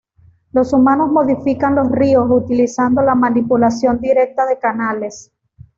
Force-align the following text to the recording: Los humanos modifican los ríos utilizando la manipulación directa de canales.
Los 0.51 0.73
humanos 0.73 1.11
modifican 1.11 1.75
los 1.75 1.91
ríos 1.91 2.25
utilizando 2.27 3.03
la 3.03 3.13
manipulación 3.13 3.99
directa 4.01 4.47
de 4.47 4.57
canales. 4.57 5.31